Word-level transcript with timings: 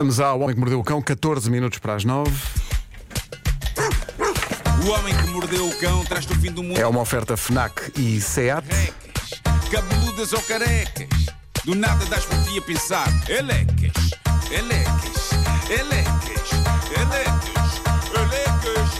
Vamos 0.00 0.20
ao 0.20 0.38
Homem 0.38 0.54
que 0.54 0.60
Mordeu 0.60 0.78
o 0.78 0.84
Cão, 0.84 1.02
14 1.02 1.50
minutos 1.50 1.80
para 1.80 1.96
as 1.96 2.04
9. 2.04 2.30
O 4.86 4.90
homem 4.90 5.12
que 5.12 5.26
mordeu 5.26 5.66
o 5.66 5.76
cão 5.80 6.04
traz-te 6.04 6.32
o 6.32 6.36
fim 6.36 6.52
do 6.52 6.62
mundo. 6.62 6.78
É 6.78 6.86
uma 6.86 7.00
oferta 7.00 7.36
FNAC 7.36 7.90
e 7.96 8.20
SEAT. 8.20 8.64
Carecas, 8.68 9.42
cabeludas 9.72 10.32
ou 10.32 10.40
carecas. 10.42 11.08
Do 11.64 11.74
nada 11.74 12.06
das 12.06 12.24
por 12.24 12.40
ti 12.44 12.58
a 12.58 12.62
pensar. 12.62 13.08
Elecas, 13.28 14.12
elecas, 14.52 15.30
elecas, 15.68 16.48
elecas, 16.96 17.82
elecas. 18.14 18.90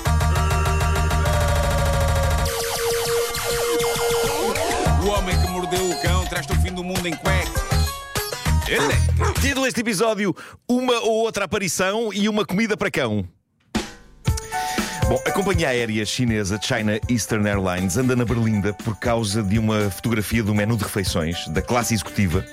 O 5.04 5.08
homem 5.10 5.40
que 5.40 5.46
mordeu 5.46 5.90
o 5.90 6.02
cão 6.02 6.26
traz-te 6.26 6.52
o 6.54 6.56
fim 6.60 6.72
do 6.72 6.82
mundo 6.82 7.06
em 7.06 7.14
cuecas. 7.14 7.67
Título 9.40 9.64
deste 9.64 9.80
episódio: 9.80 10.36
Uma 10.68 11.00
ou 11.00 11.22
outra 11.24 11.46
aparição 11.46 12.12
e 12.12 12.28
uma 12.28 12.44
comida 12.44 12.76
para 12.76 12.90
cão. 12.90 13.26
Bom, 15.08 15.18
a 15.24 15.30
companhia 15.30 15.70
aérea 15.70 16.04
chinesa 16.04 16.60
China 16.60 17.00
Eastern 17.08 17.48
Airlines 17.48 17.96
anda 17.96 18.14
na 18.14 18.26
berlinda 18.26 18.74
por 18.74 18.94
causa 18.98 19.42
de 19.42 19.58
uma 19.58 19.90
fotografia 19.90 20.42
do 20.42 20.54
menu 20.54 20.76
de 20.76 20.84
refeições 20.84 21.48
da 21.48 21.62
classe 21.62 21.94
executiva. 21.94 22.44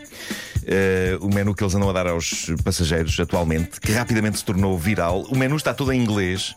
eh, 0.66 1.18
o 1.20 1.28
menu 1.28 1.54
que 1.54 1.62
eles 1.62 1.76
andam 1.76 1.90
a 1.90 1.94
dar 1.94 2.08
aos 2.08 2.50
passageiros 2.64 3.20
atualmente, 3.20 3.82
que 3.82 3.92
rapidamente 3.92 4.38
se 4.38 4.46
tornou 4.46 4.78
viral. 4.80 5.24
O 5.24 5.38
menu 5.38 5.58
está 5.58 5.74
todo 5.74 5.92
em 5.92 6.02
inglês, 6.02 6.56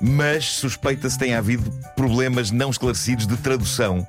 mas 0.00 0.44
suspeita-se 0.44 1.18
tenha 1.18 1.38
havido 1.38 1.68
problemas 1.96 2.52
não 2.52 2.70
esclarecidos 2.70 3.26
de 3.26 3.36
tradução. 3.36 4.06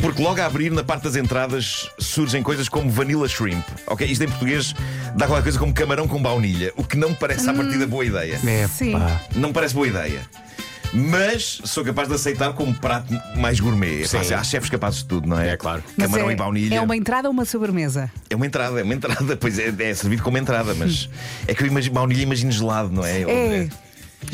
Porque 0.00 0.22
logo 0.22 0.40
a 0.40 0.46
abrir, 0.46 0.72
na 0.72 0.82
parte 0.82 1.04
das 1.04 1.16
entradas, 1.16 1.88
surgem 1.98 2.42
coisas 2.42 2.68
como 2.68 2.90
vanilla 2.90 3.28
shrimp. 3.28 3.64
Ok? 3.86 4.06
Isto 4.06 4.24
em 4.24 4.28
português 4.28 4.74
dá 5.14 5.26
qualquer 5.26 5.44
coisa 5.44 5.58
como 5.58 5.72
camarão 5.72 6.08
com 6.08 6.20
baunilha, 6.20 6.72
o 6.76 6.84
que 6.84 6.96
não 6.96 7.10
me 7.10 7.14
parece 7.16 7.48
à 7.48 7.54
partida 7.54 7.86
boa 7.86 8.04
ideia. 8.04 8.40
É, 8.46 8.66
Sim. 8.68 8.94
Não 9.34 9.48
me 9.48 9.54
parece 9.54 9.74
boa 9.74 9.86
ideia. 9.86 10.22
Mas 10.92 11.62
sou 11.64 11.82
capaz 11.82 12.06
de 12.06 12.14
aceitar 12.14 12.52
como 12.52 12.74
prato 12.74 13.12
mais 13.36 13.58
gourmet. 13.58 14.02
Epá, 14.02 14.20
há 14.36 14.44
chefes 14.44 14.68
capazes 14.68 14.98
de 15.00 15.06
tudo, 15.06 15.26
não 15.26 15.40
é? 15.40 15.50
É, 15.50 15.56
claro. 15.56 15.82
Mas 15.96 16.06
Camarão 16.06 16.28
é, 16.28 16.32
e 16.34 16.36
baunilha. 16.36 16.74
É 16.74 16.80
uma 16.80 16.96
entrada 16.96 17.28
ou 17.28 17.32
uma 17.32 17.46
sobremesa? 17.46 18.10
É 18.28 18.36
uma 18.36 18.46
entrada, 18.46 18.78
é 18.78 18.82
uma 18.82 18.94
entrada. 18.94 19.36
Pois 19.42 19.58
é, 19.58 19.72
é 19.78 19.94
servido 19.94 20.22
como 20.22 20.36
entrada, 20.36 20.74
mas 20.74 21.08
é 21.46 21.54
que 21.54 21.62
eu 21.62 21.66
imagino, 21.66 21.94
baunilha 21.94 22.22
imagino 22.22 22.52
gelado, 22.52 22.90
não 22.90 23.04
é? 23.04 23.22
É. 23.22 23.68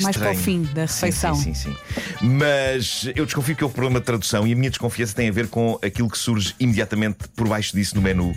Mais 0.00 0.14
Estranho. 0.14 0.34
para 0.34 0.41
o 0.41 0.44
fim 0.44 0.62
da 0.75 0.86
Sim, 0.86 1.06
refeição. 1.06 1.34
Sim, 1.34 1.55
sim, 1.55 1.72
sim. 1.72 1.77
Mas 2.20 3.11
eu 3.17 3.25
desconfio 3.25 3.56
que 3.56 3.64
houve 3.64 3.75
problema 3.75 4.00
de 4.00 4.06
tradução 4.06 4.47
e 4.47 4.53
a 4.53 4.56
minha 4.56 4.70
desconfiança 4.70 5.14
tem 5.14 5.28
a 5.28 5.33
ver 5.33 5.48
com 5.48 5.78
aquilo 5.83 6.08
que 6.08 6.19
surge 6.19 6.55
imediatamente 6.61 7.19
por 7.34 7.48
baixo 7.48 7.75
disso 7.75 7.95
no 7.97 8.03
menu 8.03 8.36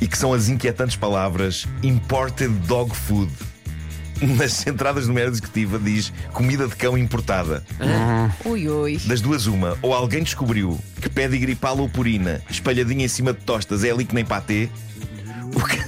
e 0.00 0.06
que 0.06 0.16
são 0.16 0.32
as 0.32 0.48
inquietantes 0.48 0.96
palavras 0.96 1.66
imported 1.82 2.48
dog 2.66 2.94
food. 2.94 3.30
Nas 4.20 4.66
entradas 4.66 5.06
do 5.06 5.12
menu 5.14 5.30
executiva 5.30 5.78
diz 5.78 6.12
comida 6.32 6.66
de 6.66 6.74
cão 6.74 6.98
importada. 6.98 7.64
Ui, 8.44 8.68
ui. 8.68 8.98
Das 9.06 9.20
duas, 9.20 9.46
uma. 9.46 9.78
Ou 9.80 9.94
alguém 9.94 10.22
descobriu 10.24 10.78
que 11.00 11.08
pedigree 11.08 11.54
pala 11.54 11.82
ou 11.82 11.88
purina 11.88 12.42
espalhadinha 12.50 13.04
em 13.04 13.08
cima 13.08 13.32
de 13.32 13.40
tostas 13.40 13.84
é 13.84 13.90
ali 13.90 14.04
que 14.04 14.14
nem 14.14 14.24
patê. 14.24 14.68
O 15.54 15.64
que... 15.64 15.87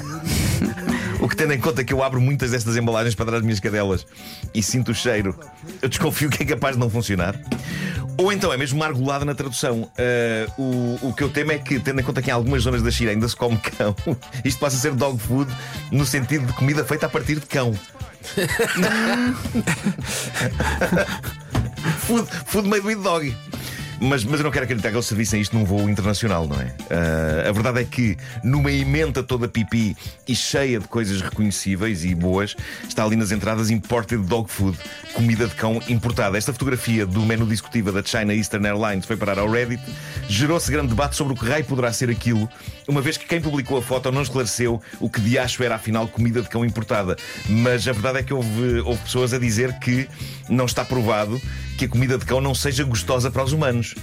o 1.31 1.37
que 1.37 1.37
tendo 1.37 1.53
em 1.53 1.61
conta 1.61 1.85
que 1.85 1.93
eu 1.93 2.03
abro 2.03 2.21
muitas 2.21 2.51
destas 2.51 2.77
embalagens 2.77 3.15
para 3.15 3.27
trás 3.27 3.41
das 3.41 3.45
minhas 3.45 3.61
cadelas 3.61 4.05
e 4.53 4.61
sinto 4.61 4.91
o 4.91 4.95
cheiro, 4.95 5.39
eu 5.81 5.89
desconfio 5.89 6.29
que 6.29 6.43
é 6.43 6.47
capaz 6.47 6.75
de 6.75 6.81
não 6.81 6.91
funcionar. 6.91 7.41
Ou 8.19 8.33
então 8.33 8.53
é 8.53 8.57
mesmo 8.57 8.81
uma 8.81 8.87
argolada 8.87 9.25
na 9.25 9.33
tradução. 9.33 9.89
Ah, 9.97 10.53
o, 10.59 10.99
o 11.03 11.15
que 11.15 11.23
eu 11.23 11.29
temo 11.29 11.53
é 11.53 11.59
que, 11.59 11.79
tendo 11.79 12.01
em 12.01 12.03
conta 12.03 12.21
que 12.21 12.31
em 12.31 12.33
algumas 12.33 12.65
zonas 12.65 12.83
da 12.83 12.91
China 12.91 13.13
ainda 13.13 13.29
se 13.29 13.37
come 13.37 13.57
cão, 13.59 13.95
isto 14.45 14.59
passa 14.59 14.77
a 14.77 14.81
ser 14.81 14.93
dog 14.93 15.21
food 15.21 15.49
no 15.93 16.05
sentido 16.05 16.47
de 16.47 16.53
comida 16.53 16.85
feita 16.85 17.07
a 17.07 17.09
partir 17.09 17.37
de 17.37 17.47
cão. 17.47 17.73
food, 22.01 22.29
food 22.47 22.69
made 22.69 22.85
with 22.85 23.03
dog. 23.03 23.33
Mas, 24.01 24.25
mas 24.25 24.41
eu 24.41 24.45
não 24.45 24.51
quero 24.51 24.65
acreditar 24.65 24.89
que 24.89 24.97
eles 24.97 25.05
servissem 25.05 25.43
isto 25.43 25.55
num 25.55 25.63
voo 25.63 25.89
internacional, 25.89 26.49
não 26.49 26.59
é? 26.59 26.75
Ah, 26.91 27.51
a 27.51 27.53
verdade 27.53 27.81
é 27.81 27.85
que, 27.85 28.17
numa 28.43 28.73
emenda 28.73 29.23
toda 29.23 29.47
pipi 29.47 29.95
e 30.27 30.35
cheia 30.35 30.81
de 30.81 30.89
coisas 30.89 31.21
reconhecíveis 31.21 32.03
e 32.03 32.15
boas, 32.15 32.57
está 32.89 33.05
ali 33.05 33.15
nas 33.15 33.31
entradas 33.31 33.69
imported 33.69 34.23
dog 34.23 34.51
food, 34.51 34.79
comida 35.13 35.47
de 35.47 35.55
cão 35.55 35.83
importada. 35.87 36.39
Esta 36.39 36.51
fotografia 36.51 37.05
do 37.05 37.21
menu 37.27 37.45
de 37.45 37.53
executiva 37.53 37.93
da 37.93 38.03
China 38.03 38.35
Eastern 38.35 38.67
Airlines 38.67 39.05
foi 39.05 39.19
parar 39.19 39.39
ao 39.39 39.51
Reddit. 39.51 39.83
Gerou-se 40.27 40.71
grande 40.73 40.89
debate 40.89 41.15
sobre 41.15 41.35
o 41.35 41.37
que 41.37 41.45
raio 41.45 41.65
poderá 41.67 41.93
ser 41.93 42.09
aquilo, 42.09 42.49
uma 42.89 43.03
vez 43.03 43.19
que 43.19 43.27
quem 43.27 43.41
publicou 43.41 43.77
a 43.77 43.83
foto 43.83 44.11
não 44.11 44.23
esclareceu 44.23 44.81
o 44.99 45.11
que 45.11 45.21
de 45.21 45.39
acho 45.39 45.63
era 45.63 45.75
afinal 45.75 46.09
comida 46.09 46.41
de 46.41 46.49
cão 46.49 46.65
importada. 46.65 47.17
Mas 47.49 47.87
a 47.87 47.93
verdade 47.93 48.19
é 48.19 48.23
que 48.23 48.33
houve, 48.33 48.81
houve 48.81 49.03
pessoas 49.03 49.35
a 49.35 49.39
dizer 49.39 49.79
que 49.79 50.09
não 50.49 50.65
está 50.65 50.85
provado 50.85 51.41
que 51.81 51.87
a 51.87 51.89
comida 51.89 52.19
de 52.19 52.27
cão 52.27 52.43
não 52.43 52.55
seja 52.55 52.85
gostosa 52.85 53.31
para 53.31 53.43
os 53.43 53.53
humanos. 53.55 53.95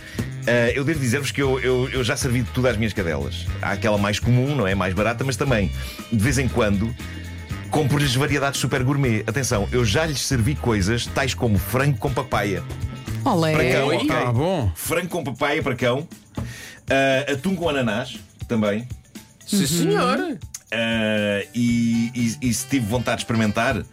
Ah, 0.47 0.71
eu 0.73 0.83
devo 0.83 0.99
dizer-vos 0.99 1.29
que 1.31 1.39
eu, 1.41 1.59
eu, 1.59 1.87
eu 1.89 2.03
já 2.03 2.17
servi 2.17 2.41
de 2.41 2.49
tudo 2.49 2.67
às 2.67 2.75
minhas 2.75 2.91
cadelas. 2.91 3.45
Há 3.61 3.73
aquela 3.73 3.99
mais 3.99 4.19
comum, 4.19 4.55
não 4.55 4.65
é? 4.65 4.73
Mais 4.73 4.95
barata, 4.95 5.23
mas 5.23 5.35
também, 5.35 5.71
de 6.11 6.17
vez 6.17 6.39
em 6.39 6.47
quando, 6.47 6.91
compro-lhes 7.69 8.15
variedades 8.15 8.59
super 8.59 8.83
gourmet. 8.83 9.23
Atenção, 9.27 9.67
eu 9.71 9.85
já 9.85 10.07
lhes 10.07 10.21
servi 10.21 10.55
coisas 10.55 11.05
tais 11.05 11.35
como 11.35 11.59
frango 11.59 11.97
com 11.99 12.11
papaya. 12.11 12.63
Olé. 13.23 13.51
Para 13.51 13.71
cão, 13.71 13.87
Oi? 13.89 13.95
ok? 13.97 14.09
Ah, 14.11 14.31
bom. 14.33 14.71
Frango 14.75 15.09
com 15.09 15.23
papaya 15.23 15.61
para 15.61 15.75
cão. 15.75 16.07
Ah, 16.89 17.31
atum 17.33 17.55
com 17.55 17.69
ananás, 17.69 18.17
também. 18.47 18.87
Sim, 19.45 19.67
senhor. 19.67 20.17
Ah, 20.71 21.43
e, 21.53 22.11
e- 22.41 22.49
e 22.49 22.53
se 22.53 22.65
tive 22.65 22.87
vontade 22.87 23.17
de 23.17 23.23
experimentar. 23.23 23.83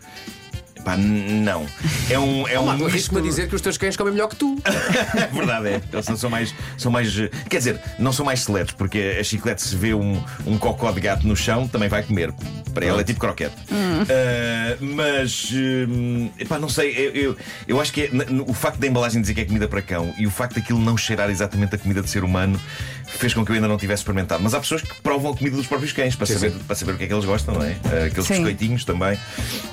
Pá, 0.85 0.97
não. 0.97 1.67
É 2.11 2.19
um. 2.19 2.47
É 2.47 2.61
um 2.61 2.67
Marco, 2.67 2.85
arrisco-me 2.85 3.21
a 3.21 3.23
dizer 3.23 3.49
que 3.49 3.55
os 3.55 3.63
teus 3.63 3.79
cães 3.79 3.97
comem 3.97 4.13
melhor 4.13 4.29
que 4.29 4.37
tu. 4.37 4.59
É 4.65 5.27
verdade, 5.33 5.69
é. 5.69 5.83
Eles 5.93 6.09
não 6.09 6.17
são 6.17 6.29
mais, 6.29 6.55
são 6.77 6.93
mais. 6.93 7.15
Quer 7.49 7.59
dizer, 7.59 7.81
não 7.99 8.13
são 8.13 8.27
mais 8.27 8.41
seletos, 8.41 8.75
porque 8.75 9.17
a 9.19 9.25
chiclete 9.25 9.63
se 9.63 9.75
vê 9.75 9.95
um, 9.95 10.23
um 10.47 10.59
cocó 10.59 10.93
de 10.93 11.01
gato 11.01 11.27
no 11.27 11.35
chão, 11.35 11.67
também 11.67 11.89
vai 11.89 12.03
comer. 12.03 12.33
Para 12.75 12.87
ela 12.87 13.01
é 13.01 13.05
tipo 13.05 13.21
croquete. 13.21 13.55
Ah, 13.71 14.77
mas. 14.81 15.51
hum, 15.53 16.29
epá, 16.39 16.59
não 16.59 16.69
sei. 16.69 16.91
Eu, 16.95 17.11
eu, 17.13 17.37
eu 17.67 17.81
acho 17.81 17.93
que 17.93 18.03
é, 18.03 18.11
o 18.47 18.53
facto 18.53 18.79
da 18.79 18.87
embalagem 18.87 19.23
dizer 19.23 19.35
que 19.35 19.41
é 19.41 19.45
comida 19.45 19.67
para 19.67 19.81
cão 19.81 20.13
e 20.19 20.27
o 20.27 20.31
facto 20.31 20.57
daquilo 20.57 20.81
não 20.81 20.97
cheirar 20.97 21.31
exatamente 21.31 21.75
a 21.75 21.79
comida 21.79 22.03
de 22.03 22.11
ser 22.11 22.25
humano 22.25 22.61
fez 23.07 23.35
com 23.35 23.45
que 23.45 23.51
eu 23.51 23.55
ainda 23.57 23.69
não 23.69 23.77
tivesse 23.77 24.03
experimentado. 24.03 24.43
Mas 24.43 24.55
há 24.55 24.61
pessoas 24.61 24.83
que 24.83 25.01
provam 25.03 25.33
a 25.33 25.37
comida 25.37 25.57
dos 25.57 25.67
próprios 25.67 25.93
cães 25.93 26.15
para, 26.17 26.27
Sim, 26.27 26.35
saber, 26.35 26.51
sim. 26.53 26.59
para 26.67 26.77
saber 26.77 26.93
o 26.93 26.99
que 26.99 27.05
é 27.05 27.07
que 27.07 27.13
eles 27.13 27.25
gostam, 27.25 27.55
não 27.55 27.63
é? 27.63 27.77
Ah, 27.85 28.07
aqueles 28.07 28.27
Sim. 28.27 28.35
biscoitinhos 28.35 28.85
também. 28.85 29.19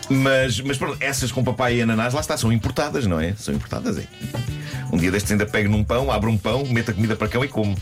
Mas, 0.09 0.59
mas 0.61 0.77
pronto, 0.77 0.97
essas 0.99 1.31
com 1.31 1.43
papai 1.43 1.77
e 1.77 1.81
ananás, 1.81 2.13
lá 2.13 2.21
está, 2.21 2.37
são 2.37 2.51
importadas, 2.51 3.05
não 3.07 3.19
é? 3.19 3.33
São 3.37 3.53
importadas, 3.53 3.97
é. 3.97 4.03
Um 4.91 4.97
dia 4.97 5.11
destes 5.11 5.31
ainda 5.31 5.45
pego 5.45 5.69
num 5.69 5.83
pão, 5.83 6.11
abro 6.11 6.29
um 6.29 6.37
pão, 6.37 6.65
meto 6.65 6.91
a 6.91 6.93
comida 6.93 7.15
para 7.15 7.27
cão 7.27 7.43
e 7.43 7.47
como. 7.47 7.77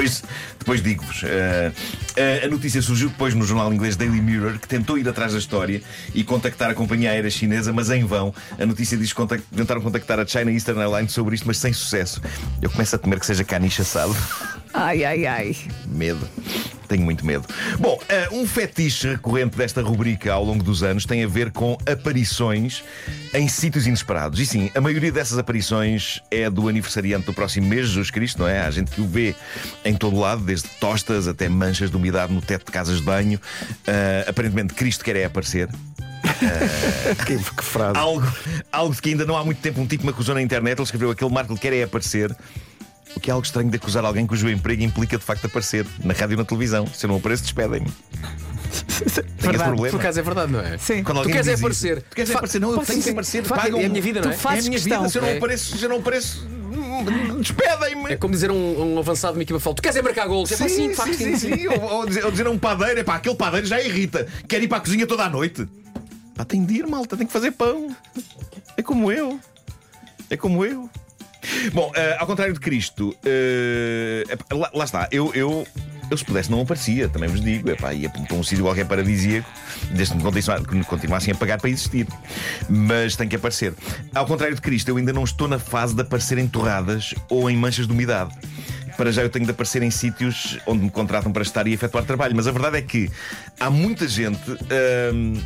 Depois, 0.00 0.22
depois 0.58 0.82
digo-vos. 0.82 1.22
eh, 1.24 1.72
a 2.44 2.48
notícia 2.48 2.80
surgiu 2.80 3.08
depois 3.10 3.34
no 3.34 3.44
jornal 3.44 3.72
inglês 3.72 3.96
Daily 3.96 4.20
Mirror, 4.20 4.58
que 4.58 4.66
tentou 4.68 4.96
ir 4.98 5.06
atrás 5.08 5.32
da 5.32 5.38
história 5.38 5.82
e 6.14 6.24
contactar 6.24 6.70
a 6.70 6.74
companhia 6.74 7.10
aérea 7.10 7.30
chinesa, 7.30 7.72
mas 7.72 7.90
em 7.90 8.04
vão. 8.04 8.34
A 8.58 8.64
notícia 8.66 8.96
diz 8.96 9.10
que 9.10 9.16
contact- 9.16 9.44
tentaram 9.54 9.80
contactar 9.80 10.18
a 10.18 10.26
China 10.26 10.50
Eastern 10.50 10.80
Airlines 10.80 11.12
sobre 11.12 11.34
isto, 11.34 11.46
mas 11.46 11.58
sem 11.58 11.72
sucesso. 11.72 12.20
Eu 12.62 12.70
começo 12.70 12.96
a 12.96 12.98
temer 12.98 13.20
que 13.20 13.26
seja 13.26 13.44
caniche 13.44 13.82
assado. 13.82 14.16
Ai, 14.72 15.04
ai, 15.04 15.26
ai. 15.26 15.56
Medo. 15.86 16.26
Tenho 16.90 17.04
muito 17.04 17.24
medo. 17.24 17.46
Bom, 17.78 18.00
eh, 18.08 18.28
um 18.32 18.44
fetiche 18.44 19.10
recorrente 19.10 19.56
desta 19.56 19.80
rubrica 19.80 20.32
ao 20.32 20.44
longo 20.44 20.64
dos 20.64 20.82
anos 20.82 21.06
tem 21.06 21.22
a 21.22 21.28
ver 21.28 21.52
com 21.52 21.78
aparições 21.86 22.82
em 23.32 23.46
sítios 23.46 23.86
inesperados. 23.86 24.40
E 24.40 24.44
sim, 24.44 24.72
a 24.74 24.80
maioria 24.80 25.12
dessas 25.12 25.38
aparições 25.38 26.20
é 26.32 26.50
do 26.50 26.68
aniversariante 26.68 27.26
do 27.26 27.32
próximo 27.32 27.68
mês, 27.68 27.86
Jesus 27.86 28.10
Cristo, 28.10 28.40
não 28.40 28.48
é? 28.48 28.62
Há 28.62 28.70
gente 28.72 28.90
que 28.90 29.00
o 29.00 29.06
vê 29.06 29.36
em 29.84 29.94
todo 29.94 30.18
lado, 30.18 30.42
desde 30.42 30.68
tostas 30.80 31.28
até 31.28 31.48
manchas 31.48 31.92
de 31.92 31.96
umidade 31.96 32.32
no 32.32 32.40
teto 32.40 32.66
de 32.66 32.72
casas 32.72 32.96
de 32.96 33.04
banho. 33.04 33.40
Eh, 33.86 34.24
aparentemente, 34.26 34.74
Cristo 34.74 35.04
quer 35.04 35.14
é 35.14 35.26
aparecer. 35.26 35.68
Que, 37.26 37.36
que 37.36 37.64
frase. 37.64 37.98
Algo, 37.98 38.26
algo 38.72 38.94
de 38.94 39.00
que 39.00 39.10
ainda 39.10 39.24
não 39.24 39.36
há 39.36 39.44
muito 39.44 39.60
tempo 39.60 39.80
um 39.80 39.86
tipo 39.86 40.04
me 40.04 40.10
acusou 40.10 40.34
na 40.34 40.42
internet. 40.42 40.76
Ele 40.78 40.82
escreveu 40.82 41.10
aquele 41.10 41.30
Marco 41.30 41.56
quer 41.56 41.72
é 41.72 41.82
aparecer. 41.82 42.34
O 43.16 43.20
que 43.20 43.30
é 43.30 43.32
algo 43.32 43.44
estranho 43.44 43.68
de 43.70 43.76
acusar 43.76 44.04
alguém 44.04 44.26
cujo 44.26 44.48
emprego 44.48 44.82
implica 44.82 45.18
de 45.18 45.24
facto 45.24 45.44
aparecer 45.46 45.86
na 46.04 46.14
rádio 46.14 46.34
e 46.34 46.36
na 46.36 46.44
televisão. 46.44 46.86
Se 46.86 47.04
eu 47.06 47.08
não 47.08 47.16
apareço, 47.16 47.42
despedem-me. 47.42 47.88
Esse 49.04 49.22
Verdade. 49.38 49.64
problema. 49.70 49.90
Por 49.90 50.00
acaso 50.00 50.20
é 50.20 50.22
verdade, 50.22 50.52
não 50.52 50.60
é? 50.60 50.78
Sim. 50.78 51.02
Quando 51.02 51.22
Tu 51.22 51.28
queres 51.30 51.48
é 51.48 51.54
aparecer. 51.54 51.96
isso, 51.98 52.06
Tu 52.10 52.14
queres 52.14 52.30
é 52.30 52.34
aparecer? 52.34 52.60
Não, 52.60 52.70
eu 52.70 52.78
tenho 52.78 52.98
que 52.98 53.04
sim, 53.04 53.10
aparecer. 53.10 53.44
faz- 53.44 53.62
Pagam. 53.62 53.80
é 53.80 53.84
a 53.86 53.88
minha 53.88 54.02
vida, 54.02 54.20
não 54.20 54.30
é? 54.30 54.34
Tu 54.34 54.38
fazes 54.38 54.64
é 54.64 54.68
a 54.68 54.70
minha 54.70 54.80
questão. 54.80 54.98
vida. 54.98 55.08
Se 55.10 55.18
eu 55.18 55.22
não 55.22 55.28
É. 55.28 55.36
apareço, 55.38 55.76
se 55.76 55.82
eu 55.84 55.88
não 55.88 55.96
apareço, 55.96 56.46
despedem-me. 57.40 58.12
É 58.12 58.16
como 58.16 58.32
dizer 58.32 58.50
um, 58.50 58.94
um 58.94 58.98
avançado 58.98 59.32
de 59.34 59.38
uma 59.38 59.42
equipa. 59.42 59.74
Tu 59.74 59.82
queres 59.82 59.96
é 59.96 60.02
marcar 60.02 60.26
golos? 60.28 60.52
É 60.52 60.56
pá, 60.56 60.68
sim, 60.68 60.94
sim, 60.94 61.14
sim, 61.14 61.36
sim. 61.36 61.66
Ou, 61.68 61.80
ou 61.82 62.06
dizer, 62.06 62.24
ou 62.24 62.30
dizer 62.30 62.46
a 62.46 62.50
um 62.50 62.58
padeiro, 62.58 63.00
epá, 63.00 63.16
aquele 63.16 63.34
padeiro 63.34 63.66
já 63.66 63.80
irrita. 63.80 64.26
Quer 64.48 64.62
ir 64.62 64.68
para 64.68 64.78
a 64.78 64.80
cozinha 64.80 65.06
toda 65.06 65.24
a 65.24 65.28
noite. 65.30 65.66
Pá, 66.36 66.44
tem 66.44 66.64
de 66.64 66.74
ir, 66.74 66.86
malta, 66.86 67.16
tem 67.16 67.26
que 67.26 67.32
fazer 67.32 67.50
pão. 67.52 67.94
É 68.76 68.82
como 68.82 69.10
eu. 69.10 69.38
É 70.28 70.36
como 70.36 70.64
eu. 70.64 70.88
Bom, 71.72 71.90
eh, 71.94 72.16
ao 72.18 72.26
contrário 72.26 72.54
de 72.54 72.60
Cristo, 72.60 73.14
epá, 74.30 74.44
lá, 74.56 74.70
lá 74.74 74.84
está, 74.84 75.08
eu, 75.12 75.30
eu 75.34 75.66
Eu, 76.10 76.16
se 76.16 76.24
pudesse, 76.24 76.50
não 76.50 76.60
aparecia, 76.62 77.08
também 77.08 77.28
vos 77.28 77.40
digo. 77.40 77.70
Epá, 77.70 77.94
ia 77.94 78.10
para 78.10 78.34
um 78.34 78.42
sítio 78.42 78.64
qualquer 78.64 78.84
paradisíaco, 78.84 79.48
desde 79.92 80.14
que 80.66 80.74
me 80.74 80.84
continuassem 80.84 81.32
a 81.32 81.36
pagar 81.36 81.60
para 81.60 81.70
existir. 81.70 82.04
Mas 82.68 83.14
tem 83.14 83.28
que 83.28 83.36
aparecer. 83.36 83.72
Ao 84.12 84.26
contrário 84.26 84.56
de 84.56 84.60
Cristo, 84.60 84.88
eu 84.88 84.96
ainda 84.96 85.12
não 85.12 85.22
estou 85.22 85.46
na 85.46 85.60
fase 85.60 85.94
de 85.94 86.00
aparecer 86.02 86.36
em 86.38 86.48
torradas 86.48 87.14
ou 87.28 87.48
em 87.48 87.56
manchas 87.56 87.86
de 87.86 87.92
umidade. 87.92 88.34
Para 88.96 89.12
já 89.12 89.22
eu 89.22 89.30
tenho 89.30 89.44
de 89.44 89.52
aparecer 89.52 89.82
em 89.84 89.90
sítios 89.90 90.58
onde 90.66 90.82
me 90.82 90.90
contratam 90.90 91.30
para 91.32 91.42
estar 91.42 91.64
e 91.68 91.72
efetuar 91.72 92.04
trabalho. 92.04 92.34
Mas 92.34 92.48
a 92.48 92.50
verdade 92.50 92.78
é 92.78 92.82
que 92.82 93.08
há 93.60 93.70
muita 93.70 94.08
gente. 94.08 94.40
hum, 95.14 95.40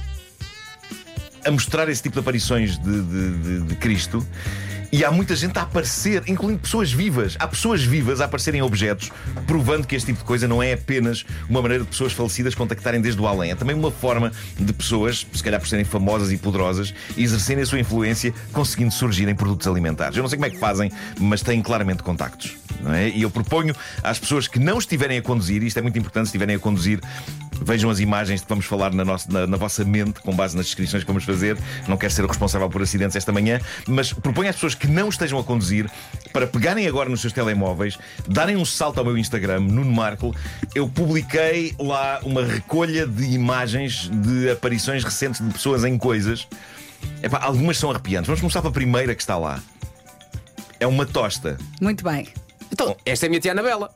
a 1.46 1.50
mostrar 1.50 1.90
esse 1.90 2.02
tipo 2.02 2.14
de 2.14 2.20
aparições 2.20 2.78
de, 2.78 3.02
de- 3.02 3.38
de- 3.38 3.60
de 3.66 3.74
Cristo. 3.76 4.26
E 4.94 5.04
há 5.04 5.10
muita 5.10 5.34
gente 5.34 5.58
a 5.58 5.62
aparecer, 5.62 6.22
incluindo 6.28 6.60
pessoas 6.60 6.92
vivas. 6.92 7.36
Há 7.40 7.48
pessoas 7.48 7.82
vivas 7.82 8.20
a 8.20 8.26
aparecerem 8.26 8.62
objetos, 8.62 9.10
provando 9.44 9.88
que 9.88 9.96
este 9.96 10.06
tipo 10.12 10.20
de 10.20 10.24
coisa 10.24 10.46
não 10.46 10.62
é 10.62 10.74
apenas 10.74 11.26
uma 11.50 11.60
maneira 11.60 11.82
de 11.82 11.90
pessoas 11.90 12.12
falecidas 12.12 12.54
contactarem 12.54 13.00
desde 13.00 13.20
o 13.20 13.26
além. 13.26 13.50
É 13.50 13.56
também 13.56 13.74
uma 13.74 13.90
forma 13.90 14.30
de 14.56 14.72
pessoas, 14.72 15.26
se 15.32 15.42
calhar 15.42 15.58
por 15.58 15.66
serem 15.66 15.84
famosas 15.84 16.30
e 16.30 16.36
poderosas, 16.36 16.94
exercerem 17.16 17.64
a 17.64 17.66
sua 17.66 17.80
influência, 17.80 18.32
conseguindo 18.52 18.92
surgir 18.92 19.28
em 19.28 19.34
produtos 19.34 19.66
alimentares. 19.66 20.16
Eu 20.16 20.22
não 20.22 20.28
sei 20.28 20.38
como 20.38 20.46
é 20.46 20.50
que 20.50 20.60
fazem, 20.60 20.92
mas 21.18 21.42
têm 21.42 21.60
claramente 21.60 22.04
contactos. 22.04 22.56
É? 22.94 23.08
E 23.08 23.22
eu 23.22 23.30
proponho 23.30 23.74
às 24.00 24.20
pessoas 24.20 24.46
que 24.46 24.60
não 24.60 24.78
estiverem 24.78 25.18
a 25.18 25.22
conduzir, 25.22 25.60
isto 25.64 25.76
é 25.76 25.82
muito 25.82 25.98
importante, 25.98 26.26
se 26.26 26.28
estiverem 26.28 26.54
a 26.54 26.58
conduzir, 26.60 27.00
Vejam 27.62 27.90
as 27.90 27.98
imagens 28.00 28.40
que 28.42 28.48
vamos 28.48 28.66
falar 28.66 28.92
na, 28.92 29.04
nossa- 29.04 29.30
na- 29.30 29.46
na 29.46 29.56
vossa 29.56 29.84
mente, 29.84 30.20
com 30.20 30.34
base 30.34 30.56
nas 30.56 30.66
descrições 30.66 31.02
que 31.02 31.06
vamos 31.06 31.24
fazer. 31.24 31.56
Não 31.88 31.96
quero 31.96 32.12
ser 32.12 32.24
o 32.24 32.28
responsável 32.28 32.68
por 32.68 32.82
acidentes 32.82 33.16
esta 33.16 33.32
manhã, 33.32 33.60
mas 33.86 34.12
proponho 34.12 34.48
às 34.50 34.56
pessoas 34.56 34.74
que 34.74 34.86
não 34.86 35.08
estejam 35.08 35.38
a 35.38 35.44
conduzir 35.44 35.90
para 36.32 36.46
pegarem 36.46 36.86
agora 36.86 37.08
nos 37.08 37.20
seus 37.20 37.32
telemóveis, 37.32 37.96
darem 38.28 38.56
um 38.56 38.64
salto 38.64 38.98
ao 38.98 39.04
meu 39.04 39.16
Instagram, 39.16 39.60
Nuno 39.60 39.90
Marco. 39.92 40.34
Eu 40.74 40.88
publiquei 40.88 41.74
lá 41.78 42.20
uma 42.22 42.44
recolha 42.44 43.06
de 43.06 43.24
imagens 43.24 44.10
de 44.12 44.50
aparições 44.50 45.04
recentes 45.04 45.40
de 45.40 45.52
pessoas 45.52 45.84
em 45.84 45.96
coisas. 45.96 46.46
Epá, 47.22 47.38
algumas 47.42 47.78
são 47.78 47.90
arrepiantes. 47.90 48.26
Vamos 48.26 48.40
começar 48.40 48.60
pela 48.62 48.72
primeira 48.72 49.14
que 49.14 49.22
está 49.22 49.36
lá. 49.38 49.60
É 50.80 50.86
uma 50.86 51.06
tosta. 51.06 51.56
Muito 51.80 52.02
bem. 52.04 52.28
Então, 52.72 52.96
esta 53.04 53.26
é 53.26 53.28
a 53.28 53.30
minha 53.30 53.40
tia 53.40 53.52
Anabela. 53.52 53.90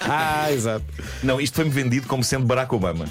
Ah, 0.00 0.50
exato. 0.52 0.84
Não, 1.22 1.40
isto 1.40 1.54
foi-me 1.54 1.70
vendido 1.70 2.06
como 2.06 2.22
sendo 2.22 2.46
Barack 2.46 2.74
Obama. 2.74 3.06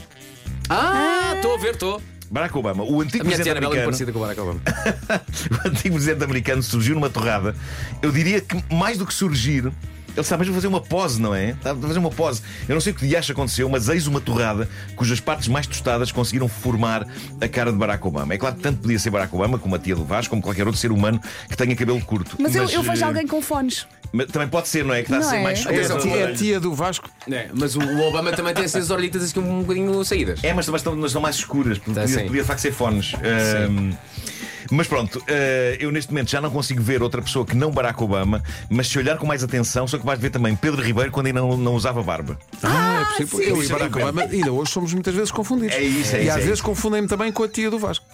Ah, 0.69 1.33
estou 1.35 1.55
a 1.55 1.57
ver, 1.57 1.73
estou. 1.73 2.01
Barack 2.29 2.57
Obama, 2.57 2.83
o 2.83 2.99
A 2.99 3.03
antigo 3.03 3.23
minha 3.23 3.37
tia 3.37 3.45
presidente 3.45 3.49
Anabela 3.51 3.75
é 3.75 3.83
americano. 3.83 3.85
parecida 3.85 4.11
com 4.11 4.19
o 4.19 4.21
Barack 4.21 4.39
Obama. 4.41 4.61
o 5.65 5.67
antigo 5.67 5.95
presidente 5.95 6.23
americano 6.23 6.61
surgiu 6.61 6.95
numa 6.95 7.09
torrada. 7.09 7.55
Eu 8.01 8.11
diria 8.11 8.41
que 8.41 8.61
mais 8.73 8.97
do 8.97 9.05
que 9.05 9.13
surgir. 9.13 9.71
Ele 10.17 10.23
está 10.23 10.35
mesmo 10.35 10.51
a 10.51 10.55
fazer 10.55 10.65
uma 10.65 10.81
pose, 10.81 11.21
não 11.21 11.33
é? 11.35 11.51
Está 11.51 11.73
a 11.73 11.75
fazer 11.75 11.99
uma 11.99 12.09
pose. 12.09 12.41
Eu 12.67 12.73
não 12.73 12.81
sei 12.81 12.91
o 12.91 12.95
que 12.95 13.07
de 13.07 13.15
acha 13.15 13.33
aconteceu, 13.33 13.69
mas 13.69 13.87
eis 13.87 14.07
uma 14.07 14.19
torrada 14.19 14.67
cujas 14.95 15.19
partes 15.19 15.47
mais 15.47 15.67
tostadas 15.67 16.11
conseguiram 16.11 16.47
formar 16.47 17.05
a 17.39 17.47
cara 17.47 17.71
de 17.71 17.77
Barack 17.77 18.05
Obama. 18.07 18.33
É 18.33 18.37
claro 18.37 18.55
que 18.55 18.63
tanto 18.63 18.79
podia 18.81 18.97
ser 18.97 19.11
Barack 19.11 19.33
Obama, 19.35 19.59
como 19.59 19.75
a 19.75 19.79
tia 19.79 19.95
do 19.95 20.03
Vasco, 20.03 20.31
como 20.31 20.41
qualquer 20.41 20.65
outro 20.65 20.81
ser 20.81 20.91
humano 20.91 21.21
que 21.47 21.55
tenha 21.55 21.75
cabelo 21.75 22.01
curto. 22.01 22.35
Mas, 22.39 22.55
eu, 22.55 22.67
eu 22.67 22.81
vejo 22.81 23.03
eh, 23.03 23.07
alguém 23.07 23.27
com 23.27 23.39
fones. 23.43 23.85
Mas 24.11 24.27
também 24.27 24.47
pode 24.47 24.67
ser, 24.67 24.83
não 24.85 24.93
é? 24.93 25.03
Que 25.03 25.13
está 25.13 25.17
a 25.17 25.19
Não 25.19 25.29
ser 25.29 25.35
é? 25.37 25.43
mais 25.43 25.65
É 25.65 25.69
a 25.69 25.81
escuro. 25.81 26.01
tia, 26.01 26.15
é 26.15 26.23
a 26.25 26.33
tia 26.33 26.59
do 26.59 26.73
Vasco. 26.73 27.09
É, 27.31 27.49
mas 27.53 27.75
o, 27.75 27.79
o 27.79 28.07
Obama 28.07 28.31
também 28.31 28.53
tem 28.53 28.63
essas 28.65 28.89
orelhitas 28.89 29.23
assim 29.23 29.39
um 29.39 29.61
bocadinho 29.61 30.03
saídas. 30.05 30.43
É, 30.43 30.53
mas, 30.53 30.67
mas 30.69 30.79
estão, 30.81 30.95
mas 30.95 31.05
estão 31.07 31.21
mais 31.21 31.35
escuras. 31.35 31.77
Podia, 31.77 32.01
Tá, 32.01 32.07
sim. 32.07 32.25
podia 32.25 32.41
de 32.41 32.47
facto 32.47 32.59
ser 32.59 32.71
fones. 32.73 33.13
Ahm, 33.15 33.93
mas 34.69 34.85
pronto, 34.85 35.23
eh, 35.27 35.77
eu 35.79 35.91
neste 35.91 36.11
momento 36.11 36.29
já 36.29 36.41
não 36.41 36.51
consigo 36.51 36.81
ver 36.81 37.01
outra 37.01 37.21
pessoa 37.21 37.45
que 37.45 37.55
não 37.55 37.71
Barack 37.71 38.03
Obama, 38.03 38.43
mas 38.69 38.87
se 38.89 38.97
olhar 38.99 39.17
com 39.17 39.25
mais 39.25 39.41
atenção, 39.41 39.87
sou 39.87 39.97
capaz 39.97 40.19
de 40.19 40.23
ver 40.23 40.29
também 40.29 40.55
Pedro 40.57 40.81
Ribeiro 40.81 41.09
quando 41.09 41.27
ainda 41.27 41.39
não, 41.39 41.55
não 41.55 41.73
usava 41.73 42.03
barba. 42.03 42.37
Ah, 42.61 43.01
é 43.17 43.25
possível. 43.25 43.39
sim. 43.39 43.49
Eu 43.51 43.63
e 43.63 43.67
Barack 43.67 43.97
Obama 43.97 44.23
ainda 44.23 44.51
hoje 44.51 44.71
somos 44.71 44.91
muitas 44.93 45.13
vezes 45.15 45.31
confundidos. 45.31 45.73
É 45.73 45.81
isso, 45.81 46.15
é 46.15 46.19
e 46.19 46.23
isso, 46.23 46.31
às 46.37 46.43
é 46.43 46.45
vezes 46.45 46.61
confundem-me 46.61 47.07
também 47.07 47.31
com 47.31 47.43
a 47.43 47.47
tia 47.47 47.69
do 47.71 47.79
Vasco. 47.79 48.05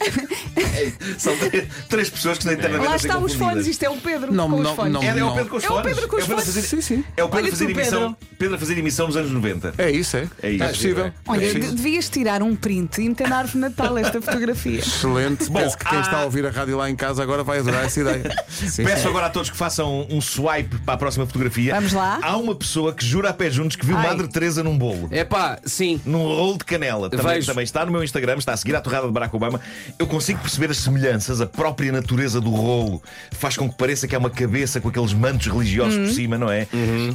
São 1.18 1.36
três, 1.36 1.68
três 1.88 2.10
pessoas 2.10 2.38
que 2.38 2.44
estão 2.44 2.52
internamente 2.58 2.88
Lá 2.88 2.94
a 2.94 2.98
ser 2.98 3.06
está 3.08 3.18
os 3.18 3.34
fones. 3.34 3.66
Isto 3.66 3.82
é 3.84 3.90
o 3.90 3.96
Pedro 3.96 4.32
Não, 4.32 4.48
com 4.50 4.56
os 4.56 4.62
não, 4.64 4.76
fones. 4.76 4.92
não. 4.92 5.02
É, 5.02 5.06
é 5.18 5.24
o 5.24 5.34
Pedro 5.34 5.50
com 5.50 5.56
os 5.56 5.64
É 5.64 5.66
o 5.66 5.70
fones. 5.70 5.86
Pedro 5.94 6.08
com 6.08 6.16
os 6.16 6.22
é 6.22 6.24
o 6.24 6.26
Pedro 6.28 6.34
a 6.34 6.44
fones. 6.44 6.54
fazer, 6.54 6.62
Sim, 6.62 6.80
sim. 6.80 7.04
É 7.16 7.24
o 7.24 7.28
Pedro 7.28 7.38
Olha 7.44 7.48
a 7.48 7.50
fazer 7.50 7.64
emissão, 7.70 8.00
Pedro. 8.14 8.36
Pedro 8.38 8.54
a 8.54 8.58
fazer 8.58 8.78
emissão 8.78 9.06
nos 9.06 9.16
anos 9.16 9.30
90. 9.30 9.74
É 9.78 9.90
isso, 9.90 10.16
é. 10.16 10.28
É 10.42 10.50
isso. 10.50 10.64
É 10.64 10.68
possível. 10.68 11.12
Olha, 11.26 11.44
É 11.44 11.46
possível. 11.52 11.72
devias 11.74 12.08
tirar 12.08 12.42
um 12.42 12.54
print 12.56 13.00
e 13.02 13.08
meter 13.08 13.28
na 13.28 13.38
árvore 13.38 13.52
de 13.54 13.58
Natal 13.58 13.98
esta 13.98 14.20
fotografia. 14.22 14.78
Excelente. 14.78 15.48
Bom, 15.50 15.60
Penso 15.60 15.76
que 15.78 15.84
quem 15.84 15.98
há- 15.98 16.02
está 16.02 16.18
a 16.20 16.24
ouvir 16.24 16.46
a 16.46 16.50
rádio 16.50 16.76
lá 16.76 16.88
em 16.90 16.96
casa 16.96 17.22
agora 17.22 17.42
vai 17.42 17.58
adorar 17.58 17.84
essa 17.84 18.00
ideia. 18.00 18.22
Sim, 18.48 18.84
Peço 18.84 19.02
sim. 19.02 19.08
agora 19.08 19.26
a 19.26 19.30
todos 19.30 19.50
que 19.50 19.56
façam 19.56 20.06
um 20.10 20.20
swipe 20.20 20.76
para 20.78 20.94
a 20.94 20.96
próxima 20.96 21.26
fotografia. 21.26 21.74
Vamos 21.74 21.92
lá. 21.92 22.18
Há 22.22 22.36
uma 22.36 22.54
pessoa 22.54 22.92
que 22.92 23.04
jura 23.04 23.30
a 23.30 23.32
pé 23.32 23.50
juntos 23.50 23.76
que 23.76 23.84
viu 23.86 23.96
Ai. 23.96 24.06
Madre 24.08 24.28
Teresa 24.28 24.62
num 24.62 24.76
bolo. 24.76 25.08
É 25.10 25.24
pá, 25.24 25.58
sim. 25.64 26.00
num 26.04 26.22
rolo 26.22 26.58
de 26.58 26.64
canela. 26.64 27.08
Também 27.10 27.64
está 27.64 27.84
no 27.84 27.92
meu 27.92 28.02
Instagram, 28.04 28.36
está 28.38 28.52
a 28.52 28.56
seguir 28.56 28.74
a 28.76 28.80
torrada 28.80 29.06
de 29.06 29.12
Barack 29.12 29.34
Obama. 29.34 29.60
Eu 29.98 30.06
consigo 30.06 30.38
perceber 30.40 30.69
as 30.70 30.78
semelhanças, 30.78 31.40
a 31.40 31.46
própria 31.46 31.92
natureza 31.92 32.40
do 32.40 32.50
rolo 32.50 33.02
faz 33.32 33.56
com 33.56 33.68
que 33.68 33.76
pareça 33.76 34.06
que 34.06 34.14
é 34.14 34.18
uma 34.18 34.30
cabeça 34.30 34.80
com 34.80 34.88
aqueles 34.88 35.12
mantos 35.12 35.46
religiosos 35.46 35.98
por 35.98 36.14
cima, 36.14 36.38
não 36.38 36.50
é? 36.50 36.66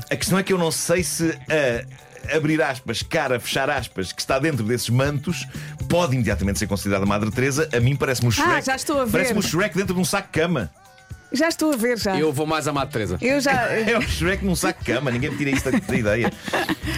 A 0.10 0.16
questão 0.16 0.38
é 0.38 0.44
que 0.44 0.54
eu 0.54 0.58
não 0.58 0.72
sei 0.72 1.04
se 1.04 1.38
a 1.50 2.36
abrir 2.36 2.62
aspas, 2.62 3.04
cara, 3.04 3.40
fechar 3.40 3.70
aspas, 3.70 4.12
que 4.12 4.22
está 4.22 4.40
dentro 4.40 4.64
desses 4.64 4.90
mantos, 4.90 5.48
pode 5.88 6.16
imediatamente 6.16 6.60
ser 6.60 6.68
considerada 6.68 7.06
Madre 7.06 7.30
Teresa. 7.32 7.70
A 7.74 7.80
mim 7.80 7.96
parece-me 7.96 8.30
o 8.30 8.32
Shrek. 8.32 8.50
Ah, 8.50 8.62
já 8.62 8.76
estou 8.76 9.00
a 9.00 9.06
ver. 9.06 9.12
Parece-me 9.12 9.40
o 9.40 9.44
Shrek 9.44 9.76
dentro 9.76 9.94
de 9.94 10.00
um 10.00 10.06
saco 10.06 10.28
de 10.32 10.40
cama. 10.40 10.72
Já 11.36 11.50
estou 11.50 11.74
a 11.74 11.78
ver, 11.78 11.98
já. 11.98 12.18
Eu 12.18 12.32
vou 12.34 12.46
mais 12.46 12.68
amar 12.68 12.88
Teresa. 12.88 13.18
Eu 13.22 13.40
já. 13.42 13.54
É 13.86 13.98
o 13.98 14.02
Shrek 14.02 14.44
num 14.46 14.56
saco 14.56 14.84
de 14.84 14.94
cama, 14.94 15.12
ninguém 15.12 15.30
me 15.32 15.38
tira 15.38 15.50
isto 15.52 15.70
da, 15.72 15.78
da 15.80 15.96
ideia. 15.96 16.32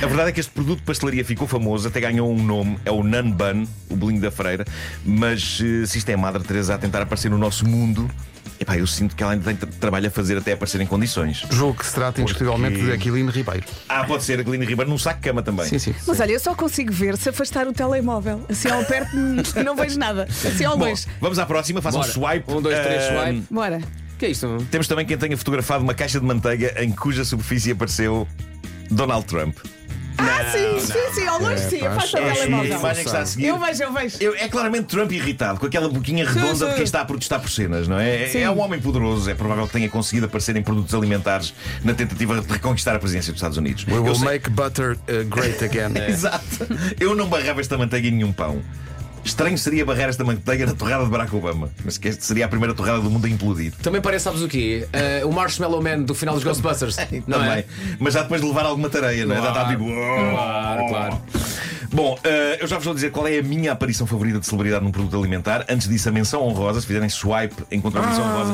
A 0.01 0.06
verdade 0.06 0.30
é 0.30 0.31
que 0.31 0.39
este 0.39 0.51
produto 0.51 0.80
de 0.80 0.86
pastelaria 0.86 1.24
ficou 1.25 1.48
famoso, 1.48 1.88
até 1.88 2.00
ganhou 2.00 2.31
um 2.31 2.42
nome, 2.44 2.78
é 2.86 2.92
o 2.92 3.04
Nun 3.04 3.31
Bun, 3.31 3.66
o 3.89 3.95
bolinho 3.95 4.22
da 4.22 4.31
freira. 4.31 4.66
Mas 5.04 5.60
eh, 5.63 5.86
se 5.86 5.98
isto 5.98 6.10
é 6.10 6.13
a 6.13 6.18
Madre 6.18 6.44
Teresa 6.44 6.75
a 6.75 6.78
tentar 6.78 7.01
aparecer 7.01 7.30
no 7.31 7.38
nosso 7.38 7.68
mundo, 7.68 8.10
epá, 8.60 8.78
eu 8.78 8.86
sinto 8.88 9.16
que 9.16 9.24
ela 9.24 9.34
ainda 9.34 9.44
tem 9.45 9.56
tra- 9.56 9.69
trabalho 9.80 10.07
a 10.07 10.12
fazer 10.12 10.38
até 10.38 10.54
aparecer 10.54 10.80
em 10.81 10.86
condições. 10.86 11.44
Julgo 11.50 11.80
que 11.80 11.86
se 11.86 11.94
trata 11.94 12.22
indiscutivelmente 12.22 12.80
de 12.81 12.92
Aquilino 12.92 13.31
Ribeiro. 13.31 13.66
Ah, 13.90 14.04
pode 14.04 14.24
ser 14.24 14.40
a 14.40 14.44
Glina 14.44 14.66
Ribeiro 14.66 14.90
num 14.90 14.98
saco 14.98 15.19
de 15.22 15.28
cama 15.28 15.42
também. 15.42 15.66
Sim, 15.66 15.80
sim. 15.80 15.95
Mas 16.06 16.19
olha, 16.19 16.31
eu 16.31 16.40
só 16.40 16.54
consigo 16.56 16.92
ver 16.94 17.18
se 17.18 17.30
afastar 17.30 17.68
o 17.68 17.74
telemóvel. 17.74 18.44
Assim 18.50 18.69
ao 18.69 18.83
perto 18.86 19.16
não 19.63 19.75
vejo 19.75 19.98
nada. 20.00 20.24
Assim 20.30 20.63
ao 20.66 20.78
Bom, 20.78 20.86
longe. 20.86 21.06
vamos 21.19 21.40
à 21.40 21.45
próxima, 21.45 21.81
façam 21.81 22.01
um 22.01 22.04
swipe. 22.04 22.51
Um, 22.51 22.62
dois, 22.62 22.78
três, 22.80 23.04
Ah, 23.04 23.24
swipe. 23.25 23.48
Bora. 23.51 23.81
Que 24.18 24.25
é 24.25 24.30
isto? 24.30 24.66
Temos 24.72 24.88
também 24.88 25.06
quem 25.06 25.18
tenha 25.18 25.38
fotografado 25.38 25.84
uma 25.84 25.94
caixa 25.94 26.19
de 26.19 26.25
manteiga 26.25 26.74
em 26.84 26.92
cuja 26.92 27.24
superfície 27.25 27.72
apareceu 27.72 28.28
Donald 28.90 29.25
Trump. 29.25 29.58
Ah, 30.19 30.44
sim, 30.52 30.80
sim, 30.80 31.14
sim, 31.14 31.28
ao 31.28 31.40
longe 31.40 31.62
sim, 31.69 31.78
pá, 31.78 31.90
afasta 31.90 32.19
o 32.19 32.24
É 32.24 32.31
a 32.31 32.34
telemóvel. 32.34 32.80
imagem 32.80 33.04
que 33.04 33.10
está 33.10 33.19
a 33.22 33.25
seguir. 33.28 33.46
Eu 33.50 33.60
vejo, 33.60 33.84
eu 33.84 33.94
vejo. 33.94 34.18
Eu- 34.19 34.34
é 34.36 34.48
claramente 34.48 34.86
Trump 34.88 35.12
irritado, 35.12 35.59
com 35.59 35.68
aquela 35.68 35.88
boquinha 35.88 36.28
redonda 36.28 36.56
sim. 36.56 36.68
de 36.69 36.74
quem 36.74 36.83
está 36.83 37.02
a 37.02 37.06
protestar 37.06 37.40
por 37.40 37.52
cenas, 37.52 37.88
não 37.88 38.00
é? 38.00 38.24
É- 38.24 38.28
Sim. 38.30 38.40
É 38.40 38.50
um 38.50 38.59
homem 38.59 38.81
poderoso, 38.81 39.30
é 39.30 39.36
provável 39.36 39.68
que 39.68 39.74
tenha 39.74 39.88
conseguido 39.90 40.26
aparecer 40.26 40.56
em 40.56 40.64
produtos 40.64 40.95
alimentares 40.95 41.54
na 41.83 41.94
tentativa 41.94 42.42
de 42.42 42.52
reconquistar 42.52 42.95
a 42.95 43.00
presidência 43.00 43.31
dos 43.31 43.38
Estados 43.38 43.57
Unidos. 43.59 43.86
We 43.88 43.94
Eu 43.94 44.04
will 44.04 44.16
sei- 44.16 44.26
make 44.28 44.50
butter 44.50 44.94
uh, 45.07 45.24
great 45.30 45.62
again. 45.64 45.94
Exato. 46.09 46.66
Eu 47.00 47.14
não 47.14 47.28
barrava 47.28 47.62
esta 47.62 47.78
manteiga 47.78 48.07
em 48.07 48.12
nenhum 48.12 48.33
pão. 48.33 48.64
Estranho 49.24 49.57
seria 49.57 49.86
barrar 49.86 50.09
esta 50.09 50.24
manteiga 50.24 50.66
na 50.66 50.74
torrada 50.74 51.04
de 51.04 51.09
Barack 51.09 51.36
Obama. 51.36 51.69
Mas 51.83 51.97
que 51.97 52.07
esta 52.07 52.24
seria 52.24 52.45
a 52.45 52.47
primeira 52.47 52.74
torrada 52.74 53.00
do 53.00 53.09
mundo 53.09 53.26
a 53.26 53.30
implodir. 53.30 53.74
Também 53.81 54.02
parece, 54.02 54.24
sabes 54.26 54.42
o 54.42 54.47
quê? 54.47 54.88
Eh, 54.94 55.21
o 55.26 55.31
Marshmallow 55.31 55.81
Man 55.81 56.02
do 56.02 56.16
final 56.16 56.36
dos 56.36 56.44
Ghostbusters. 56.44 56.97
não 57.28 57.40
Também. 57.40 57.59
é? 57.59 57.66
Mas 58.00 58.14
já 58.14 58.24
depois 58.24 58.42
de 58.42 58.47
levar 58.47 58.66
alguma 58.66 58.90
tareia, 58.90 59.26
não 59.26 59.36
é? 59.36 59.42
Já 59.42 59.50
está 59.50 59.68
tipo. 59.68 59.86
Claro, 59.86 60.88
claro. 60.88 61.21
Bom, 61.92 62.19
eh, 62.24 62.57
eu 62.62 62.68
já 62.68 62.76
vos 62.76 62.86
vou 62.86 62.94
dizer 62.94 63.12
qual 63.12 63.28
é 63.28 63.40
a 63.40 63.44
minha 63.44 63.71
aparição 63.71 64.06
favorita 64.06 64.40
de 64.40 64.45
celebridade 64.45 64.83
num 64.83 64.92
produto 64.92 65.18
alimentar. 65.18 65.66
Antes 65.69 65.88
disso, 65.88 66.09
a 66.09 66.12
menção 66.12 66.44
honrosa. 66.44 66.81
Se 66.81 66.88
fizerem 66.88 67.09
swipe, 67.09 67.56
encontram 67.71 68.04
a 68.04 68.07
menção 68.07 68.24
honrosa. 68.26 68.54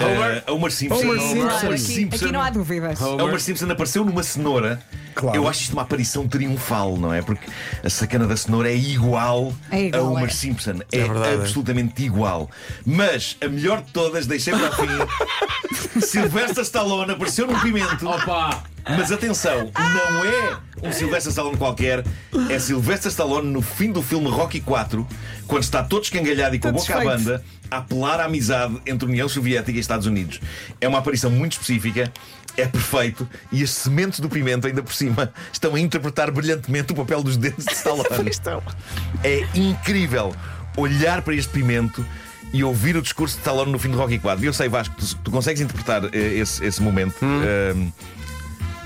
Eh, 0.00 0.42
a 0.46 0.52
Homer 0.52 0.70
Simpson. 0.70 0.96
Homer 0.96 1.20
Simpson. 1.20 1.48
Claro, 1.48 1.74
aqui, 1.74 2.08
aqui 2.12 2.32
não 2.32 2.40
há 2.40 2.50
dúvidas. 2.50 3.00
A 3.00 3.08
Homer 3.08 3.40
Simpson 3.40 3.70
apareceu 3.70 4.04
numa 4.04 4.22
cenoura. 4.22 4.80
Claro. 5.14 5.36
Eu 5.36 5.48
acho 5.48 5.62
isto 5.62 5.72
uma 5.72 5.82
aparição 5.82 6.26
triunfal, 6.26 6.96
não 6.96 7.12
é? 7.12 7.20
Porque 7.20 7.46
a 7.84 7.90
sacana 7.90 8.26
da 8.26 8.36
cenoura 8.36 8.70
é 8.70 8.76
igual, 8.76 9.52
É 9.70 9.86
igual, 9.86 10.06
a 10.06 10.10
Homer 10.10 10.28
é. 10.28 10.32
Simpson. 10.32 10.80
É, 10.92 10.98
verdade, 10.98 11.28
é. 11.28 11.34
absolutamente 11.34 12.02
igual. 12.02 12.50
Mas 12.86 13.36
a 13.40 13.48
melhor 13.48 13.82
de 13.82 13.92
todas, 13.92 14.26
deixei 14.26 14.54
para 14.54 14.70
o 14.70 14.72
fim. 14.72 16.00
Sylvester 16.00 16.62
Stallone 16.62 17.12
apareceu 17.12 17.46
num 17.46 17.58
pimento. 17.60 18.08
Opa! 18.08 18.62
Mas 18.96 19.12
atenção, 19.12 19.70
não 19.74 20.24
é 20.24 20.58
um 20.82 20.92
Sylvester 20.92 21.30
Stallone 21.30 21.56
qualquer, 21.56 22.04
é 22.48 22.58
Sylvester 22.58 23.10
Stallone 23.10 23.50
no 23.50 23.62
fim 23.62 23.92
do 23.92 24.02
filme 24.02 24.28
Rocky 24.28 24.60
4, 24.60 25.06
quando 25.46 25.62
está 25.62 25.82
todo 25.82 26.02
escangalhado 26.02 26.54
e 26.54 26.58
com 26.58 26.68
a 26.68 26.72
Todo 26.72 26.80
boca 26.80 26.98
à 26.98 27.04
banda, 27.04 27.44
a 27.70 27.78
apelar 27.78 28.20
à 28.20 28.24
amizade 28.24 28.80
entre 28.86 29.06
União 29.08 29.28
Soviética 29.28 29.76
e 29.76 29.80
Estados 29.80 30.06
Unidos. 30.06 30.40
É 30.80 30.88
uma 30.88 30.98
aparição 30.98 31.30
muito 31.30 31.52
específica, 31.52 32.12
é 32.56 32.66
perfeito, 32.66 33.28
e 33.52 33.62
as 33.62 33.70
sementes 33.70 34.20
do 34.20 34.28
pimento, 34.28 34.66
ainda 34.66 34.82
por 34.82 34.92
cima, 34.92 35.32
estão 35.52 35.74
a 35.74 35.80
interpretar 35.80 36.30
brilhantemente 36.30 36.92
o 36.92 36.96
papel 36.96 37.22
dos 37.22 37.36
dentes 37.36 37.64
de 37.64 37.72
Stallone. 37.72 38.08
É 39.22 39.46
incrível 39.54 40.34
olhar 40.76 41.22
para 41.22 41.34
este 41.34 41.52
pimento 41.52 42.04
e 42.52 42.64
ouvir 42.64 42.96
o 42.96 43.02
discurso 43.02 43.34
de 43.34 43.40
Stallone 43.40 43.70
no 43.70 43.78
fim 43.78 43.90
de 43.90 43.96
Rocky 43.96 44.18
4. 44.18 44.44
E 44.44 44.46
eu 44.46 44.52
sei, 44.52 44.68
Vasco, 44.68 44.94
tu, 44.96 45.16
tu 45.16 45.30
consegues 45.30 45.60
interpretar 45.60 46.04
eh, 46.12 46.38
esse, 46.38 46.64
esse 46.64 46.82
momento. 46.82 47.14
Hum. 47.22 47.42
Ehm, 47.44 47.92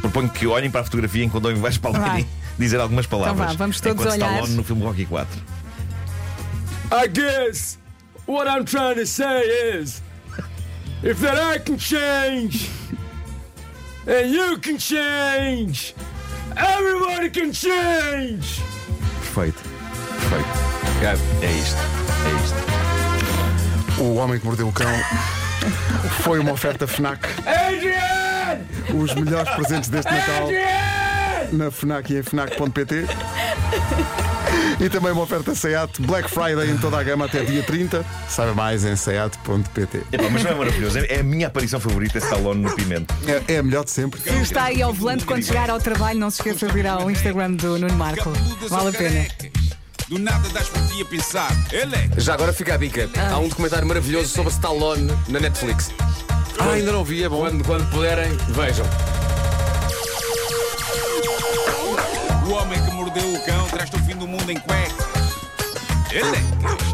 Proponho 0.05 0.29
que 0.29 0.47
olhem 0.47 0.71
para 0.71 0.83
a 0.83 0.85
fotografia 0.85 1.25
enquanto 1.25 1.47
ouvem 1.47 1.63
Vasco 1.63 1.81
Palmeirim 1.81 2.27
dizer 2.59 2.79
algumas 2.79 3.07
palavras. 3.07 3.37
Então 3.37 3.49
vá, 3.49 3.55
vamos 3.55 3.81
todos 3.81 4.03
enquanto 4.03 4.13
olhar. 4.13 4.33
Stallone 4.33 4.55
no 4.55 4.63
filme 4.63 4.83
Rocky 4.83 5.07
4. 5.07 5.43
I 6.93 7.09
guess 7.09 7.79
what 8.27 8.47
I'm 8.47 8.67
trying 8.67 8.97
to 8.97 9.07
say 9.07 9.81
is 9.81 10.03
if 11.03 11.19
that 11.23 11.39
I 11.39 11.59
can 11.59 11.79
change 11.79 12.69
and 14.07 14.31
you 14.31 14.59
can 14.59 14.79
change, 14.79 15.95
everybody 16.55 17.31
can 17.31 17.51
change. 17.55 18.61
Perfeito. 19.23 19.63
Perfeito. 20.21 20.65
É 21.41 21.51
isto. 21.51 21.79
É 22.27 22.31
isto. 22.45 24.03
O 24.03 24.17
Homem 24.17 24.39
que 24.39 24.45
Mordeu 24.45 24.69
o 24.69 24.73
Cão 24.73 24.87
foi 26.21 26.39
uma 26.41 26.53
oferta 26.53 26.87
FNAC. 26.87 27.27
Adrian! 27.47 28.24
Os 28.95 29.15
melhores 29.15 29.51
presentes 29.55 29.89
deste 29.89 30.13
Natal 30.13 30.49
na 31.53 31.71
FNAC 31.71 32.13
e 32.13 32.19
em 32.19 32.23
FNAC.pt. 32.23 33.07
E 34.81 34.89
também 34.89 35.13
uma 35.13 35.23
oferta 35.23 35.55
SEAT 35.55 36.03
Black 36.03 36.29
Friday 36.29 36.71
em 36.71 36.77
toda 36.79 36.99
a 36.99 37.03
gama 37.03 37.27
até 37.27 37.45
dia 37.45 37.63
30. 37.63 38.05
Saiba 38.29 38.55
mais 38.55 38.85
em 38.85 38.97
SEAT.pt. 38.97 40.03
Epá, 40.13 40.29
mas 40.31 40.43
não 40.43 40.51
é 40.51 40.55
maravilhoso. 40.55 40.99
É 40.99 41.07
é 41.15 41.21
a 41.21 41.23
minha 41.23 41.47
aparição 41.47 41.79
favorita, 41.79 42.19
Stallone 42.19 42.63
no 42.63 42.75
Pimento. 42.75 43.15
É, 43.27 43.55
é 43.55 43.59
a 43.59 43.63
melhor 43.63 43.85
de 43.85 43.91
sempre. 43.91 44.21
Se 44.21 44.31
está 44.31 44.65
aí 44.65 44.83
ao 44.83 44.93
volante 44.93 45.25
quando 45.25 45.45
chegar 45.45 45.71
ao 45.71 45.79
trabalho, 45.79 46.19
não 46.19 46.31
se 46.31 46.41
esqueça 46.41 46.67
de 46.67 46.79
ir 46.79 46.87
ao 46.87 47.11
Instagram 47.11 47.53
do 47.53 47.79
Nuno 47.79 47.95
Marco. 47.95 48.33
Vale 48.69 48.89
a 48.89 48.93
pena. 48.93 49.27
Do 50.09 50.19
nada 50.19 50.49
das 50.51 50.69
por 50.69 50.83
ti 50.89 51.03
a 51.03 51.05
pensar. 51.07 51.51
Ele 51.73 51.95
é 51.95 52.21
Já 52.21 52.35
agora 52.35 52.53
fica 52.53 52.75
a 52.75 52.77
dica. 52.77 53.09
Há 53.31 53.39
um 53.39 53.49
documentário 53.49 53.87
maravilhoso 53.87 54.29
sobre 54.29 54.53
Stallone 54.53 55.11
na 55.29 55.41
Netflix. 55.41 55.91
Ah, 56.59 56.73
ainda 56.73 56.93
não 56.93 57.05
vi, 57.05 57.25
é 57.25 57.29
bom. 57.29 57.39
Quando, 57.39 57.65
quando 57.65 57.91
puderem, 57.91 58.37
vejam. 58.49 58.87
o 62.47 62.53
homem 62.53 62.83
que 62.85 62.91
mordeu 62.93 63.35
o 63.35 63.45
cão, 63.45 63.67
traz-te 63.69 63.97
o 63.97 63.99
fim 64.01 64.17
do 64.17 64.27
mundo 64.27 64.51
em 64.51 64.59
cuecas. 64.59 65.07
Ele 66.11 66.37
é 66.37 66.94